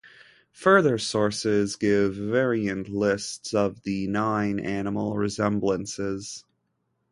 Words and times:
Further 0.53 0.97
sources 0.97 1.75
give 1.75 2.15
variant 2.15 2.89
lists 2.89 3.53
of 3.53 3.83
the 3.83 4.07
nine 4.07 4.59
animal 4.59 5.15
resemblances. 5.15 6.43